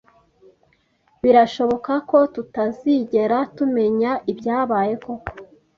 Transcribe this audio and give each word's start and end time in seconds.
Birashoboka 1.21 1.93
ko 2.09 2.17
tutazigera 2.33 3.37
tumenya 3.55 4.11
ibyabaye 4.31 4.93
koko 5.03 5.29